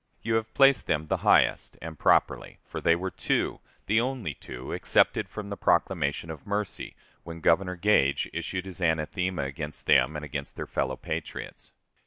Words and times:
You 0.23 0.33
have 0.33 0.51
placed 0.55 0.87
them 0.87 1.05
the 1.09 1.17
highest, 1.17 1.77
and 1.79 1.99
properly; 1.99 2.57
for 2.65 2.81
they 2.81 2.95
were 2.95 3.11
two, 3.11 3.59
the 3.85 4.01
only 4.01 4.33
two, 4.33 4.71
excepted 4.73 5.29
from 5.29 5.51
the 5.51 5.55
proclamation 5.55 6.31
of 6.31 6.47
mercy, 6.47 6.95
when 7.23 7.39
Governor 7.39 7.75
Gage 7.75 8.27
issued 8.33 8.65
his 8.65 8.81
anathema 8.81 9.43
against 9.43 9.85
them 9.85 10.15
and 10.15 10.25
against 10.25 10.55
their 10.55 10.65
fellow 10.65 10.95
patriots. 10.95 11.71